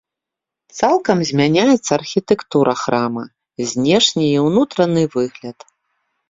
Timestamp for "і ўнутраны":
4.31-5.03